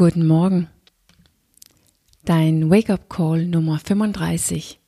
Guten 0.00 0.26
Morgen. 0.26 0.70
Dein 2.24 2.70
Wake-up-Call 2.70 3.44
Nummer 3.44 3.78
35. 3.78 4.80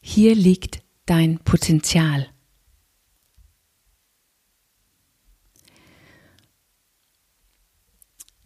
Hier 0.00 0.34
liegt 0.34 0.82
dein 1.06 1.38
Potenzial. 1.38 2.26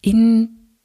In 0.03 0.77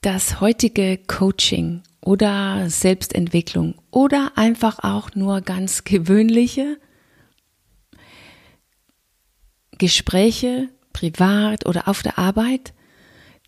das 0.00 0.40
heutige 0.40 0.96
Coaching 0.96 1.82
oder 2.00 2.70
Selbstentwicklung 2.70 3.74
oder 3.90 4.32
einfach 4.36 4.78
auch 4.78 5.14
nur 5.14 5.42
ganz 5.42 5.84
gewöhnliche 5.84 6.80
Gespräche, 9.76 10.70
privat 10.94 11.66
oder 11.66 11.88
auf 11.88 12.02
der 12.02 12.18
Arbeit, 12.18 12.72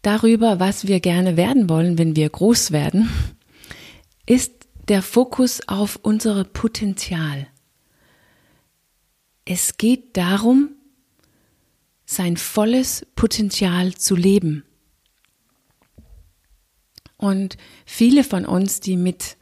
darüber, 0.02 0.60
was 0.60 0.86
wir 0.86 1.00
gerne 1.00 1.38
werden 1.38 1.70
wollen, 1.70 1.96
wenn 1.96 2.14
wir 2.14 2.28
groß 2.28 2.72
werden, 2.72 3.08
ist 4.26 4.52
der 4.88 5.00
Fokus 5.00 5.66
auf 5.66 5.98
unser 6.02 6.44
Potenzial. 6.44 7.46
Es 9.46 9.78
geht 9.78 10.16
darum, 10.16 10.70
sein 12.04 12.36
volles 12.36 13.06
Potenzial 13.16 13.94
zu 13.94 14.14
leben. 14.14 14.64
Und 17.16 17.56
viele 17.84 18.22
von 18.22 18.44
uns, 18.44 18.80
die 18.80 18.96
mit 18.96 19.36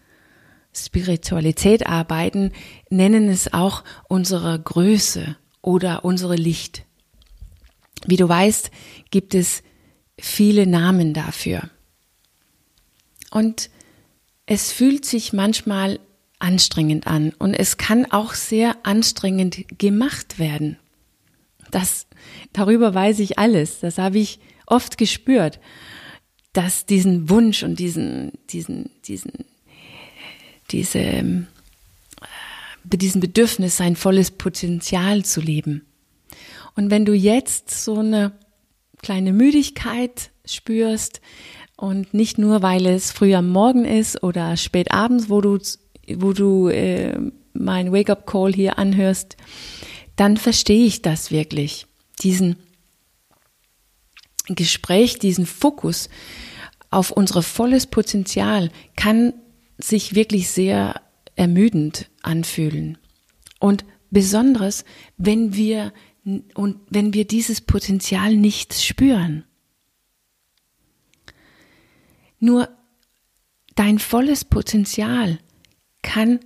Spiritualität 0.74 1.86
arbeiten, 1.86 2.52
nennen 2.88 3.28
es 3.28 3.52
auch 3.52 3.84
unsere 4.08 4.58
Größe 4.58 5.36
oder 5.60 6.04
unsere 6.04 6.36
Licht. 6.36 6.84
Wie 8.06 8.16
du 8.16 8.28
weißt, 8.28 8.70
gibt 9.10 9.34
es 9.34 9.62
viele 10.18 10.66
Namen 10.66 11.14
dafür. 11.14 11.70
Und 13.30 13.70
es 14.46 14.72
fühlt 14.72 15.04
sich 15.04 15.32
manchmal 15.32 15.98
anstrengend 16.38 17.06
an 17.06 17.32
und 17.38 17.54
es 17.54 17.78
kann 17.78 18.10
auch 18.10 18.34
sehr 18.34 18.76
anstrengend 18.84 19.64
gemacht 19.78 20.38
werden. 20.38 20.78
Das, 21.70 22.06
darüber 22.52 22.94
weiß 22.94 23.18
ich 23.20 23.38
alles. 23.38 23.80
Das 23.80 23.98
habe 23.98 24.18
ich 24.18 24.38
oft 24.66 24.98
gespürt 24.98 25.58
dass 26.54 26.86
diesen 26.86 27.28
Wunsch 27.28 27.62
und 27.62 27.78
diesen, 27.78 28.32
diesen, 28.48 28.90
diesen, 29.06 29.32
diese, 30.70 31.00
äh, 31.00 31.42
diesen 32.84 33.20
Bedürfnis, 33.20 33.76
sein 33.76 33.96
volles 33.96 34.30
Potenzial 34.30 35.24
zu 35.24 35.40
leben. 35.40 35.84
Und 36.76 36.90
wenn 36.90 37.04
du 37.04 37.12
jetzt 37.14 37.70
so 37.70 37.98
eine 37.98 38.32
kleine 39.02 39.32
Müdigkeit 39.32 40.30
spürst 40.44 41.20
und 41.76 42.14
nicht 42.14 42.38
nur, 42.38 42.62
weil 42.62 42.86
es 42.86 43.12
früh 43.12 43.34
am 43.34 43.48
Morgen 43.48 43.84
ist 43.84 44.22
oder 44.22 44.56
spät 44.56 44.92
abends, 44.92 45.28
wo 45.28 45.40
du, 45.40 45.58
wo 46.16 46.32
du 46.32 46.68
äh, 46.68 47.18
mein 47.52 47.92
Wake-up-Call 47.92 48.52
hier 48.52 48.78
anhörst, 48.78 49.36
dann 50.16 50.36
verstehe 50.36 50.86
ich 50.86 51.02
das 51.02 51.30
wirklich. 51.30 51.86
Diesen 52.20 52.56
Gespräch, 54.46 55.18
diesen 55.18 55.46
Fokus 55.46 56.08
auf 56.90 57.10
unser 57.10 57.42
volles 57.42 57.86
Potenzial 57.86 58.70
kann 58.96 59.32
sich 59.78 60.14
wirklich 60.14 60.48
sehr 60.50 61.00
ermüdend 61.34 62.10
anfühlen. 62.22 62.98
Und 63.58 63.84
besonders, 64.10 64.84
wenn 65.16 65.54
wir 65.54 65.92
und 66.24 66.80
wenn 66.88 67.12
wir 67.12 67.26
dieses 67.26 67.60
Potenzial 67.60 68.36
nicht 68.36 68.74
spüren. 68.74 69.44
Nur 72.38 72.68
dein 73.74 73.98
volles 73.98 74.44
Potenzial 74.44 75.38
kann 76.02 76.40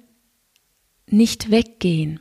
nicht 1.07 1.51
weggehen. 1.51 2.21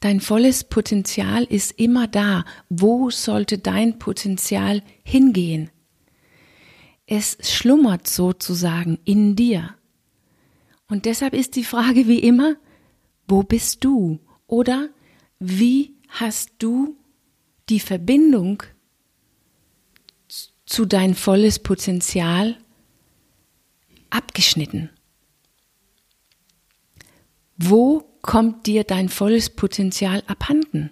Dein 0.00 0.20
volles 0.20 0.64
Potenzial 0.64 1.44
ist 1.44 1.72
immer 1.72 2.06
da. 2.06 2.44
Wo 2.68 3.10
sollte 3.10 3.58
dein 3.58 3.98
Potenzial 3.98 4.82
hingehen? 5.02 5.70
Es 7.06 7.38
schlummert 7.42 8.06
sozusagen 8.06 8.98
in 9.04 9.34
dir. 9.34 9.74
Und 10.88 11.04
deshalb 11.04 11.34
ist 11.34 11.56
die 11.56 11.64
Frage 11.64 12.06
wie 12.06 12.20
immer, 12.20 12.56
wo 13.26 13.42
bist 13.42 13.84
du? 13.84 14.20
Oder 14.46 14.88
wie 15.38 15.97
hast 16.08 16.50
du 16.58 16.96
die 17.68 17.80
Verbindung 17.80 18.62
zu 20.66 20.84
dein 20.84 21.14
volles 21.14 21.58
Potenzial 21.58 22.56
abgeschnitten? 24.10 24.90
Wo 27.56 28.08
kommt 28.28 28.66
dir 28.66 28.84
dein 28.84 29.08
volles 29.08 29.50
Potenzial 29.50 30.22
abhanden. 30.26 30.90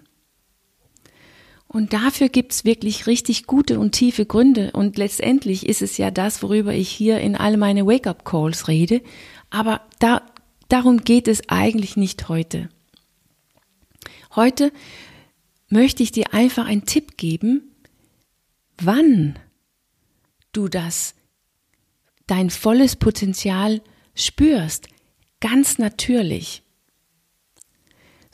Und 1.67 1.93
dafür 1.93 2.29
gibt's 2.29 2.65
wirklich 2.65 3.07
richtig 3.07 3.45
gute 3.45 3.79
und 3.79 3.91
tiefe 3.91 4.25
Gründe. 4.25 4.71
Und 4.71 4.97
letztendlich 4.97 5.67
ist 5.67 5.81
es 5.81 5.97
ja 5.97 6.11
das, 6.11 6.41
worüber 6.41 6.73
ich 6.73 6.89
hier 6.89 7.19
in 7.19 7.35
all 7.35 7.57
meine 7.57 7.85
Wake-up-Calls 7.85 8.67
rede. 8.67 9.01
Aber 9.49 9.81
da, 9.99 10.23
darum 10.69 11.01
geht 11.01 11.27
es 11.27 11.47
eigentlich 11.49 11.97
nicht 11.97 12.29
heute. 12.29 12.69
Heute 14.37 14.71
möchte 15.67 16.01
ich 16.01 16.13
dir 16.13 16.33
einfach 16.33 16.65
einen 16.65 16.85
Tipp 16.85 17.17
geben, 17.17 17.75
wann 18.79 19.37
du 20.53 20.69
das, 20.69 21.15
dein 22.27 22.49
volles 22.49 22.95
Potenzial 22.95 23.81
spürst. 24.15 24.87
Ganz 25.41 25.77
natürlich 25.77 26.63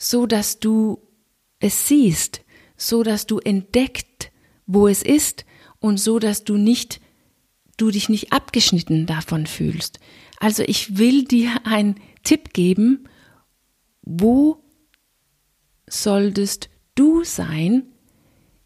so 0.04 0.26
dass 0.26 0.60
du 0.60 1.00
es 1.60 1.88
siehst, 1.88 2.42
so 2.76 3.02
dass 3.02 3.26
du 3.26 3.38
entdeckt, 3.38 4.30
wo 4.66 4.88
es 4.88 5.02
ist 5.02 5.44
und 5.80 5.98
so 5.98 6.18
dass 6.18 6.44
du 6.44 6.56
nicht 6.56 7.00
du 7.76 7.90
dich 7.90 8.08
nicht 8.08 8.32
abgeschnitten 8.32 9.06
davon 9.06 9.46
fühlst. 9.46 9.98
Also 10.38 10.62
ich 10.62 10.98
will 10.98 11.24
dir 11.24 11.66
einen 11.66 11.96
Tipp 12.22 12.52
geben, 12.52 13.08
wo 14.02 14.63
solltest 16.02 16.68
du 16.94 17.24
sein, 17.24 17.84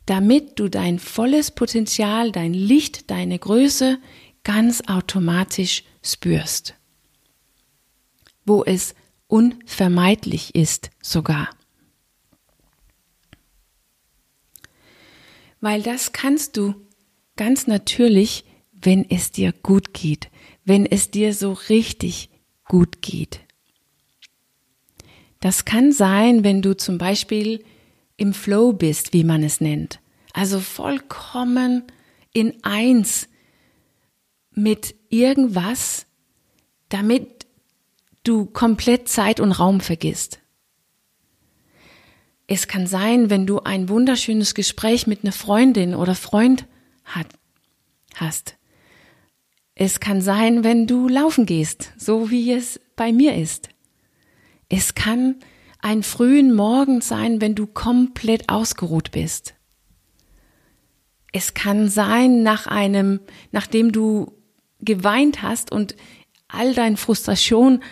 damit 0.07 0.59
du 0.59 0.69
dein 0.69 0.99
volles 0.99 1.51
Potenzial, 1.51 2.33
dein 2.33 2.55
Licht, 2.55 3.11
deine 3.11 3.39
Größe 3.39 3.99
ganz 4.43 4.83
automatisch 4.87 5.85
spürst. 6.03 6.75
Wo 8.47 8.65
es 8.65 8.95
unvermeidlich 9.27 10.55
ist 10.55 10.91
sogar. 11.03 11.51
Weil 15.61 15.83
das 15.83 16.13
kannst 16.13 16.57
du 16.57 16.75
ganz 17.37 17.67
natürlich, 17.67 18.45
wenn 18.73 19.09
es 19.11 19.33
dir 19.33 19.53
gut 19.53 19.93
geht, 19.93 20.31
wenn 20.65 20.87
es 20.87 21.11
dir 21.11 21.35
so 21.35 21.53
richtig 21.53 22.31
gut 22.65 23.03
geht. 23.03 23.41
Das 25.41 25.65
kann 25.65 25.93
sein, 25.93 26.45
wenn 26.45 26.63
du 26.63 26.77
zum 26.77 26.99
Beispiel 26.99 27.65
im 28.17 28.35
Flow 28.35 28.73
bist, 28.73 29.13
wie 29.13 29.25
man 29.25 29.43
es 29.43 29.61
nennt. 29.61 30.01
Also 30.33 30.61
vollkommen 30.61 31.85
in 32.33 32.63
eins 32.63 33.29
mit 34.51 34.95
irgendwas, 35.09 36.07
damit 36.89 37.47
du 38.25 38.47
komplett 38.47 39.09
Zeit 39.09 39.41
und 39.41 39.53
Raum 39.53 39.81
vergisst. 39.81 40.41
Es 42.47 42.67
kann 42.67 42.87
sein, 42.87 43.31
wenn 43.31 43.47
du 43.47 43.61
ein 43.61 43.89
wunderschönes 43.89 44.55
Gespräch 44.55 45.07
mit 45.07 45.23
einer 45.23 45.33
Freundin 45.33 45.95
oder 45.95 46.15
Freund 46.15 46.67
hat, 47.05 47.27
hast. 48.15 48.57
Es 49.75 50.01
kann 50.01 50.21
sein, 50.21 50.65
wenn 50.65 50.87
du 50.87 51.09
laufen 51.09 51.47
gehst, 51.47 51.93
so 51.97 52.31
wie 52.31 52.53
es 52.53 52.81
bei 52.97 53.13
mir 53.13 53.37
ist. 53.37 53.69
Es 54.69 54.95
kann 54.95 55.37
ein 55.81 56.03
frühen 56.03 56.55
Morgen 56.55 57.01
sein, 57.01 57.41
wenn 57.41 57.55
du 57.55 57.67
komplett 57.67 58.49
ausgeruht 58.49 59.11
bist. 59.13 59.55
Es 61.33 61.55
kann 61.55 61.89
sein, 61.89 62.43
nach 62.43 62.67
einem, 62.67 63.21
nachdem 63.53 63.93
du 63.93 64.33
geweint 64.81 65.43
hast 65.43 65.73
und 65.73 65.95
all 66.49 66.75
deine 66.75 66.97
Frustration 66.97 67.83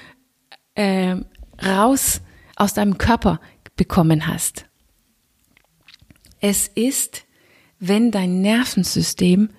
äh, 0.74 1.16
raus 1.62 2.20
aus 2.56 2.74
deinem 2.74 2.98
Körper 2.98 3.40
bekommen 3.76 4.26
hast. 4.26 4.66
Es 6.40 6.68
ist, 6.68 7.26
wenn 7.78 8.10
dein 8.10 8.40
Nervensystem 8.40 9.50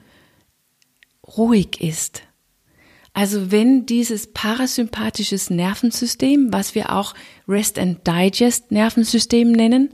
ruhig 1.38 1.82
ist. 1.82 2.24
Also 3.18 3.50
wenn 3.50 3.88
dieses 3.88 4.32
parasympathisches 4.32 5.50
Nervensystem, 5.50 6.54
was 6.54 6.76
wir 6.76 6.94
auch 6.94 7.16
Rest 7.48 7.80
and 7.80 8.06
Digest 8.06 8.72
Nervensystem 8.72 9.52
nennen, 9.52 9.90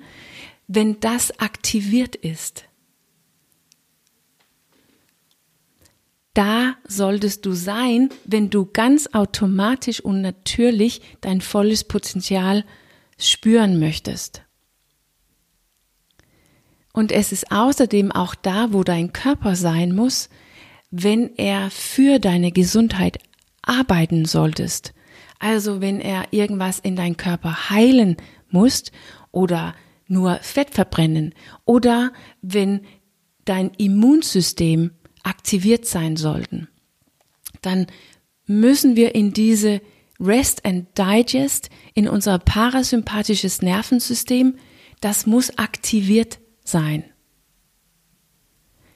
wenn 0.68 1.00
das 1.00 1.40
aktiviert 1.40 2.18
ist, 2.18 2.66
da 6.34 6.76
solltest 6.86 7.46
du 7.46 7.54
sein, 7.54 8.10
wenn 8.26 8.50
du 8.50 8.66
ganz 8.66 9.08
automatisch 9.14 10.02
und 10.02 10.20
natürlich 10.20 11.02
dein 11.22 11.40
volles 11.40 11.86
Potenzial 11.86 12.66
spüren 13.18 13.80
möchtest. 13.80 14.42
Und 16.92 17.14
es 17.14 17.32
ist 17.32 17.54
außerdem 17.54 18.12
auch 18.12 18.36
da, 18.36 18.74
wo 18.74 18.84
dein 18.84 19.14
Körper 19.14 19.56
sein 19.56 19.96
muss, 19.96 20.28
wenn 20.96 21.36
er 21.38 21.72
für 21.72 22.20
deine 22.20 22.52
Gesundheit 22.52 23.18
arbeiten 23.64 24.26
solltest. 24.26 24.94
Also 25.40 25.82
wenn 25.82 26.00
er 26.00 26.28
irgendwas 26.30 26.78
in 26.78 26.96
dein 26.96 27.18
Körper 27.18 27.72
heilen 27.72 28.16
muss 28.52 28.92
oder 29.32 29.74
nur 30.08 30.36
Fett 30.44 30.70
verbrennen 30.70 31.34
oder 31.66 32.14
wenn 32.44 32.82
dein 33.44 33.72
Immunsystem 33.72 34.92
aktiviert 35.24 35.88
sein 35.88 36.16
sollten, 36.16 36.68
dann 37.62 37.88
müssen 38.46 38.96
wir 38.96 39.16
in 39.16 39.34
diese 39.34 39.82
Rest 40.20 40.64
and 40.64 40.96
Digest 40.96 41.72
in 41.96 42.08
unser 42.08 42.38
parasympathisches 42.38 43.64
Nervensystem, 43.64 44.58
das 45.02 45.26
muss 45.26 45.58
aktiviert 45.58 46.38
sein. 46.64 47.04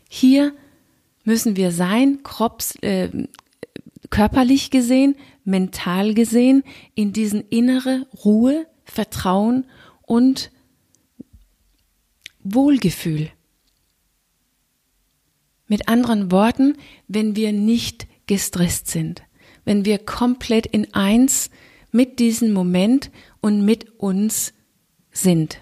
Hier 0.07 0.53
müssen 1.27 1.57
wir 1.57 1.71
sein, 1.73 2.23
Krops, 2.23 2.75
äh, 2.81 3.09
körperlich 4.09 4.71
gesehen, 4.71 5.15
mental 5.43 6.13
gesehen, 6.13 6.63
in 6.95 7.11
diesen 7.11 7.41
innere 7.49 8.07
Ruhe, 8.23 8.65
Vertrauen 8.85 9.65
und 10.03 10.51
Wohlgefühl. 12.45 13.29
Mit 15.67 15.89
anderen 15.89 16.31
Worten, 16.31 16.77
wenn 17.09 17.35
wir 17.35 17.51
nicht 17.51 18.07
gestresst 18.25 18.87
sind, 18.87 19.21
wenn 19.65 19.83
wir 19.83 19.99
komplett 19.99 20.65
in 20.65 20.93
eins 20.93 21.49
mit 21.91 22.19
diesem 22.19 22.53
Moment 22.53 23.11
und 23.41 23.65
mit 23.65 23.99
uns 23.99 24.53
sind. 25.11 25.59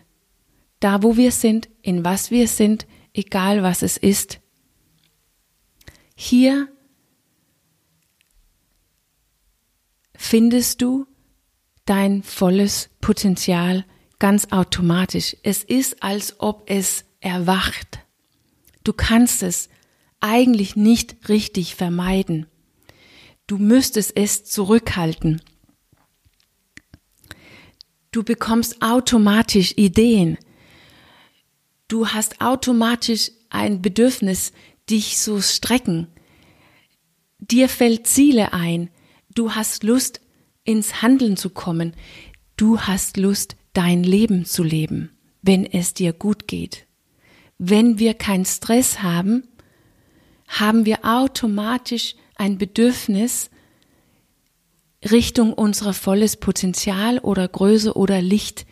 Da, 0.80 1.02
wo 1.02 1.18
wir 1.18 1.32
sind, 1.32 1.70
in 1.82 2.06
was 2.06 2.30
wir 2.30 2.48
sind, 2.48 2.86
egal 3.16 3.64
was 3.64 3.82
es 3.82 3.98
ist. 3.98 4.42
Hier 6.16 6.70
findest 10.16 10.82
du 10.82 11.06
dein 11.86 12.24
volles 12.24 12.90
Potenzial 13.02 13.86
ganz 14.18 14.48
automatisch. 14.52 15.36
Es 15.44 15.64
ist, 15.64 16.02
als 16.02 16.40
ob 16.40 16.64
es 16.70 17.06
erwacht. 17.20 18.00
Du 18.84 18.94
kannst 18.94 19.44
es 19.44 19.70
eigentlich 20.22 20.76
nicht 20.76 21.30
richtig 21.30 21.76
vermeiden. 21.76 22.48
Du 23.46 23.58
müsstest 23.58 24.16
es 24.16 24.46
zurückhalten. 24.46 25.42
Du 28.12 28.24
bekommst 28.24 28.82
automatisch 28.82 29.74
Ideen. 29.76 30.38
Du 31.88 32.08
hast 32.08 32.42
automatisch 32.42 33.32
ein 33.50 33.82
Bedürfnis, 33.82 34.54
dich 34.90 35.18
zu 35.18 35.42
strecken. 35.42 36.08
Dir 37.40 37.70
fällt 37.70 38.08
Ziele 38.08 38.54
ein. 38.54 38.90
Du 39.34 39.52
hast 39.52 39.84
Lust, 39.84 40.22
ins 40.64 41.02
Handeln 41.02 41.38
zu 41.38 41.50
kommen. 41.50 41.94
Du 42.58 42.82
hast 42.82 43.18
Lust, 43.18 43.56
dein 43.74 44.04
Leben 44.04 44.46
zu 44.46 44.64
leben, 44.64 45.12
wenn 45.42 45.66
es 45.66 45.94
dir 45.94 46.14
gut 46.14 46.48
geht. 46.48 46.86
Wenn 47.58 48.00
wir 48.00 48.14
keinen 48.14 48.46
Stress 48.46 49.02
haben, 49.02 49.48
haben 50.48 50.86
wir 50.86 51.06
automatisch 51.06 52.16
ein 52.36 52.58
Bedürfnis, 52.58 53.50
Richtung 55.04 55.54
unser 55.54 55.94
volles 55.94 56.38
Potenzial 56.38 57.20
oder 57.20 57.48
Größe 57.48 57.96
oder 57.96 58.22
Licht 58.22 58.66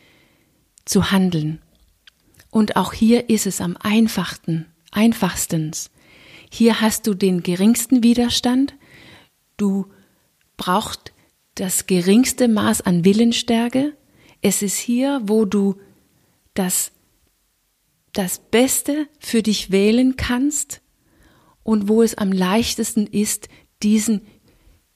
zu 0.85 1.11
handeln. 1.11 1.61
Und 2.49 2.75
auch 2.75 2.93
hier 2.93 3.29
ist 3.29 3.45
es 3.45 3.61
am 3.61 3.77
einfachsten, 3.77 4.65
einfachstens. 4.91 5.89
Hier 6.55 6.81
hast 6.81 7.07
du 7.07 7.15
den 7.15 7.41
geringsten 7.41 8.03
Widerstand. 8.03 8.75
Du 9.57 9.87
brauchst 10.55 11.11
das 11.55 11.87
geringste 11.87 12.47
Maß 12.47 12.81
an 12.81 13.03
Willensstärke. 13.03 13.97
Es 14.43 14.61
ist 14.61 14.77
hier, 14.77 15.19
wo 15.23 15.45
du 15.45 15.77
das, 16.53 16.91
das 18.11 18.37
Beste 18.37 19.07
für 19.17 19.41
dich 19.41 19.71
wählen 19.71 20.15
kannst 20.15 20.81
und 21.63 21.87
wo 21.87 22.03
es 22.03 22.19
am 22.19 22.31
leichtesten 22.31 23.07
ist, 23.07 23.49
diesen, 23.81 24.21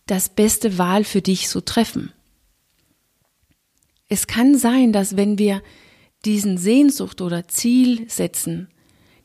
das 0.06 0.30
beste 0.30 0.78
Wahl 0.78 1.04
für 1.04 1.24
dich 1.24 1.48
zu 1.48 1.62
treffen. 1.62 2.14
Es 4.08 4.28
kann 4.28 4.60
sein, 4.60 4.94
dass 4.94 5.18
wenn 5.18 5.40
wir 5.40 5.64
diesen 6.24 6.60
Sehnsucht 6.60 7.20
oder 7.20 7.48
Ziel 7.48 8.08
setzen, 8.12 8.70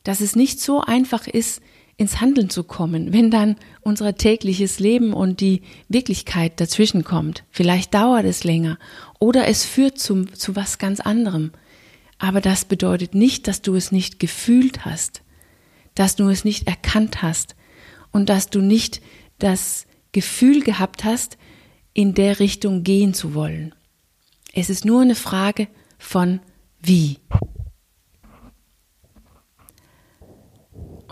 dass 0.01 0.19
es 0.19 0.35
nicht 0.35 0.59
so 0.59 0.81
einfach 0.81 1.27
ist, 1.27 1.61
ins 2.03 2.19
Handeln 2.19 2.49
zu 2.49 2.65
kommen, 2.65 3.13
wenn 3.13 3.31
dann 3.31 3.55
unser 3.79 4.15
tägliches 4.15 4.79
Leben 4.79 5.13
und 5.13 5.39
die 5.39 5.61
Wirklichkeit 5.87 6.59
dazwischen 6.59 7.05
kommt. 7.05 7.45
Vielleicht 7.49 7.93
dauert 7.93 8.25
es 8.25 8.43
länger 8.43 8.77
oder 9.19 9.47
es 9.47 9.63
führt 9.63 9.97
zum, 9.99 10.33
zu 10.33 10.57
was 10.57 10.79
ganz 10.79 10.99
anderem. 10.99 11.53
Aber 12.19 12.41
das 12.41 12.65
bedeutet 12.65 13.15
nicht, 13.15 13.47
dass 13.47 13.61
du 13.61 13.75
es 13.75 13.93
nicht 13.93 14.19
gefühlt 14.19 14.83
hast, 14.83 15.21
dass 15.95 16.17
du 16.17 16.27
es 16.27 16.43
nicht 16.43 16.67
erkannt 16.67 17.21
hast 17.21 17.55
und 18.11 18.27
dass 18.27 18.49
du 18.49 18.59
nicht 18.59 19.01
das 19.39 19.85
Gefühl 20.11 20.61
gehabt 20.61 21.05
hast, 21.05 21.37
in 21.93 22.13
der 22.13 22.41
Richtung 22.41 22.83
gehen 22.83 23.13
zu 23.13 23.33
wollen. 23.33 23.73
Es 24.51 24.69
ist 24.69 24.83
nur 24.83 25.01
eine 25.01 25.15
Frage 25.15 25.69
von 25.97 26.41
wie. 26.81 27.19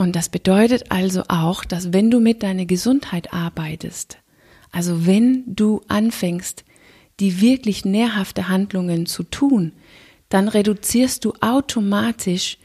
Und 0.01 0.15
das 0.15 0.29
bedeutet 0.29 0.85
also 0.89 1.25
auch, 1.27 1.63
dass 1.63 1.93
wenn 1.93 2.09
du 2.09 2.19
mit 2.19 2.41
deiner 2.41 2.65
Gesundheit 2.65 3.33
arbeitest, 3.33 4.17
also 4.71 5.05
wenn 5.05 5.43
du 5.45 5.83
anfängst, 5.89 6.65
die 7.19 7.39
wirklich 7.39 7.85
nährhafte 7.85 8.49
Handlungen 8.49 9.05
zu 9.05 9.21
tun, 9.21 9.73
dann 10.27 10.47
reduzierst 10.47 11.23
du 11.23 11.33
automatisch 11.39 12.57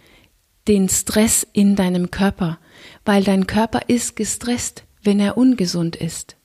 den 0.66 0.88
Stress 0.88 1.46
in 1.52 1.76
deinem 1.76 2.10
Körper, 2.10 2.58
weil 3.04 3.22
dein 3.22 3.46
Körper 3.46 3.82
ist 3.88 4.16
gestresst, 4.16 4.84
wenn 5.02 5.20
er 5.20 5.36
ungesund 5.36 5.94
ist. 5.94 6.36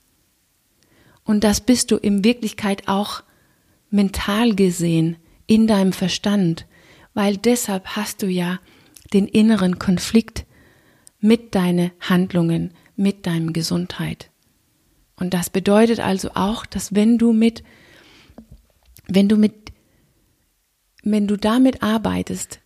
Und 1.24 1.42
das 1.42 1.62
bist 1.62 1.90
du 1.90 1.96
in 1.96 2.22
Wirklichkeit 2.22 2.86
auch 2.86 3.22
mental 3.88 4.54
gesehen, 4.54 5.16
in 5.46 5.66
deinem 5.66 5.94
Verstand, 5.94 6.66
weil 7.14 7.38
deshalb 7.38 7.96
hast 7.96 8.20
du 8.20 8.26
ja 8.26 8.60
den 9.14 9.26
inneren 9.26 9.78
Konflikt 9.78 10.44
mit 11.22 11.54
deinen 11.54 11.92
Handlungen, 12.00 12.72
mit 12.96 13.26
deinem 13.26 13.54
Gesundheit. 13.54 14.30
Und 15.16 15.32
das 15.32 15.48
bedeutet 15.48 16.00
also 16.00 16.30
auch, 16.34 16.66
dass 16.66 16.94
wenn 16.94 17.16
du 17.16 17.32
mit, 17.32 17.62
wenn 19.06 19.28
du 19.28 19.36
mit, 19.36 19.72
wenn 21.04 21.26
du 21.26 21.36
damit 21.36 21.82
arbeitest, 21.82 22.60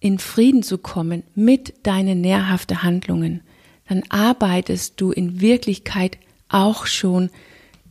in 0.00 0.18
Frieden 0.18 0.62
zu 0.62 0.76
kommen 0.76 1.22
mit 1.34 1.86
deinen 1.86 2.20
nährhaften 2.20 2.82
Handlungen, 2.82 3.42
dann 3.88 4.02
arbeitest 4.08 5.00
du 5.00 5.12
in 5.12 5.40
Wirklichkeit 5.40 6.18
auch 6.48 6.86
schon 6.86 7.30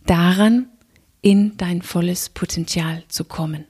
daran, 0.06 0.68
in 1.22 1.58
dein 1.58 1.82
volles 1.82 2.30
Potenzial 2.30 3.04
zu 3.08 3.24
kommen. 3.24 3.66